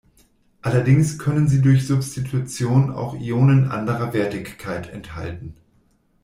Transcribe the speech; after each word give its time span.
Allerdings 0.63 1.19
können 1.19 1.47
sie 1.47 1.61
durch 1.61 1.85
Substitution 1.85 2.89
auch 2.91 3.13
Ionen 3.19 3.69
anderer 3.69 4.13
Wertigkeit 4.13 4.89
enthalten. 4.89 5.55